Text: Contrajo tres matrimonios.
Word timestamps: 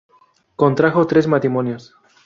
Contrajo 0.55 1.05
tres 1.05 1.27
matrimonios. 1.27 1.93